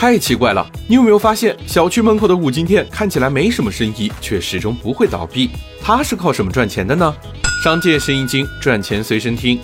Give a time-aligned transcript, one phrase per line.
[0.00, 0.64] 太奇怪了！
[0.86, 5.50] 你有没有发现，小区门口的五金店看起来没什么生意，却始终不会倒闭？
[5.82, 7.12] 它是靠什么赚钱的呢？
[7.64, 9.58] 商界生意经，赚钱随身听。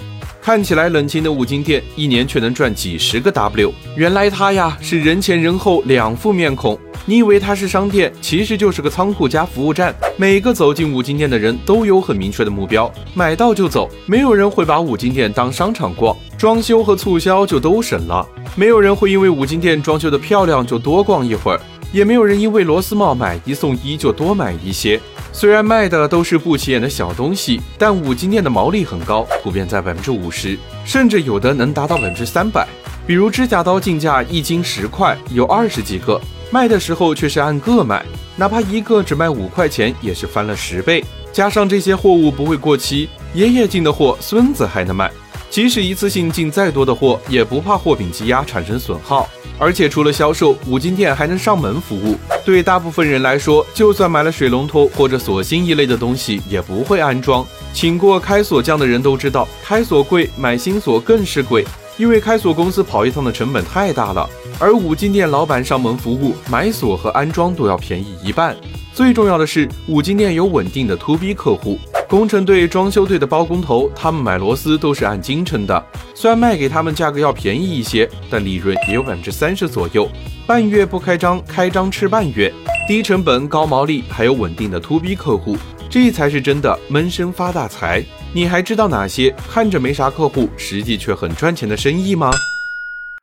[0.45, 3.73] 看起来冷清的五金店，一年却能赚几十个 W。
[3.97, 6.79] 原来它呀是人前人后两副面孔。
[7.07, 9.95] 你以为它是商店，其实就是个仓库加服务站。
[10.19, 13.89] 每个走进五金店的人都有很明确的目标，买到就走。
[14.05, 18.29] 没有人会把五金店当商场逛，装修和促销就都省了。
[18.55, 25.01] 没有人会因为五金店装修的漂亮就多逛一会儿，也没有人因为螺丝帽买一送一就多买一些。
[25.37, 32.65] 虽然卖的都是不起眼的小东西，但五金店的毛利很高，普遍在百分之五十，甚至有的能达到百分之三百。
[33.05, 36.21] 比如指甲刀进价一斤十块，有二十几个，
[36.53, 41.05] 卖的时候却是按个卖，哪怕一个只卖五块钱，也是翻了十倍。
[41.33, 45.11] 加上这些货物不会过期，爷爷进的货，孙子还能卖。
[45.51, 49.29] 即使一次性进再多的货，也不怕货品积压产生损耗。
[49.59, 52.17] 而且除了销售，五金店还能上门服务。
[52.45, 57.45] 对大部分人来说，就算买了水龙头或者锁芯一类的东西，也不会安装。
[57.73, 61.65] 请过开锁匠的人都知道，开锁贵，买新锁更是贵，
[61.97, 64.29] 因为开锁公司跑一趟的成本太大了。
[64.59, 68.55] 而五金店老板上门服务，买锁和安装都要便宜一半。
[68.93, 71.79] 最重要的是，五金店有稳定的 To B 客户。
[72.15, 75.85] 工程队、装修队的包工头，他们买螺丝都是按斤称的。
[76.15, 80.09] 虽然卖给他们价格要便宜一些，但利润也有百分之三十左右。
[80.47, 82.55] 半月不开张，开张吃半月，
[82.87, 85.57] 低成本高毛利，还有稳定的 To B 客户，
[85.91, 88.05] 这才是真的闷声发大财。
[88.33, 92.31] 你还知道哪些看着没啥客户，实际却很赚钱的生意吗？